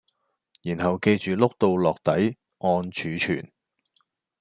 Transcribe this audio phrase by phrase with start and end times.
[0.63, 2.11] 然後記住碌到落底
[2.57, 3.51] 按儲存